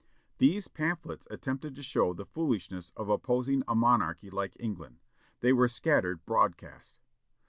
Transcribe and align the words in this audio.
These 0.39 0.67
pamphlets 0.67 1.27
attempted 1.29 1.75
to 1.75 1.83
show 1.83 2.11
the 2.11 2.25
foolishness 2.25 2.91
of 2.97 3.07
opposing 3.07 3.61
a 3.67 3.75
monarchy 3.75 4.31
like 4.31 4.57
England. 4.59 4.97
They 5.41 5.53
were 5.53 5.67
scattered 5.67 6.25
broadcast. 6.25 6.99